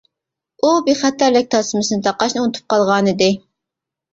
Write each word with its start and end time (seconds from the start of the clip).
ئۇ 0.67 0.71
بىخەتەرلىك 0.87 1.51
تاسمىسىنى 1.55 2.07
تاقاشنى 2.09 2.41
ئۇنتۇپ 2.45 2.67
قالغانىدى. 2.75 3.29